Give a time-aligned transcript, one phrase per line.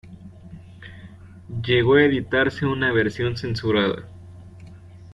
[1.63, 4.09] Llegó a editarse una versión censurada.